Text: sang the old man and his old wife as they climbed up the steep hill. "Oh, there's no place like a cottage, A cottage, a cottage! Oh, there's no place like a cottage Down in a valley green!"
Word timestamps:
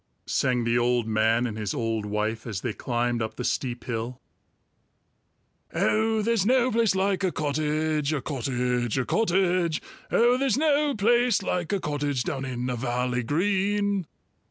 sang 0.25 0.63
the 0.63 0.79
old 0.79 1.05
man 1.05 1.45
and 1.45 1.59
his 1.59 1.75
old 1.75 2.07
wife 2.07 2.47
as 2.47 2.61
they 2.61 2.73
climbed 2.73 3.21
up 3.21 3.35
the 3.35 3.43
steep 3.43 3.83
hill. 3.83 4.19
"Oh, 5.75 6.23
there's 6.23 6.43
no 6.43 6.71
place 6.71 6.95
like 6.95 7.23
a 7.23 7.31
cottage, 7.31 8.11
A 8.11 8.19
cottage, 8.19 8.97
a 8.97 9.05
cottage! 9.05 9.79
Oh, 10.11 10.39
there's 10.39 10.57
no 10.57 10.95
place 10.95 11.43
like 11.43 11.71
a 11.71 11.79
cottage 11.79 12.23
Down 12.23 12.45
in 12.45 12.67
a 12.67 12.75
valley 12.75 13.21
green!" 13.21 14.07